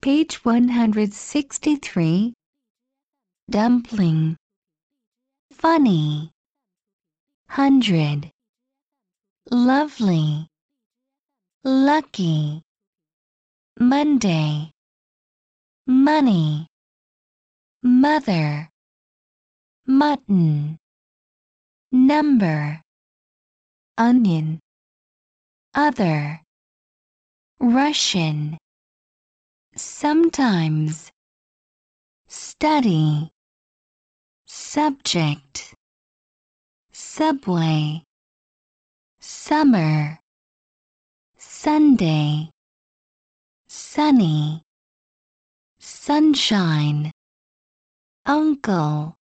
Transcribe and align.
Page 0.00 0.44
163 0.44 2.32
Dumpling. 3.50 4.36
Funny. 5.50 6.30
Hundred. 7.48 8.30
Lovely. 9.50 10.46
Lucky. 11.64 12.62
Monday. 13.80 14.70
Money. 15.88 16.68
Mother. 17.82 18.70
Mutton. 19.84 20.78
Number. 21.90 22.80
Onion. 23.98 24.60
Other. 25.74 26.40
Russian 27.58 28.58
Sometimes. 30.00 31.10
Study. 32.28 33.32
Subject. 34.46 35.74
Subway. 36.92 38.04
Summer. 39.18 40.20
Sunday. 41.36 42.48
Sunny. 43.66 44.62
Sunshine. 45.80 47.10
Uncle 48.24 49.16